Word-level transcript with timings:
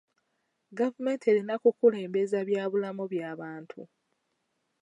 Gavumenti 0.79 1.25
erina 1.31 1.55
kukulembeza 1.63 2.39
bya 2.47 2.63
bulamu 2.71 3.03
by'abantu. 3.11 3.81